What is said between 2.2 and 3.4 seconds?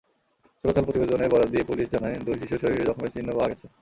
দুই শিশুর শরীরে জখমের চিহ্ন